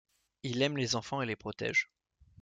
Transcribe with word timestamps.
Il 0.41 0.63
aime 0.63 0.77
les 0.77 0.95
enfants 0.95 1.21
et 1.21 1.27
les 1.27 1.35
protège. 1.35 1.91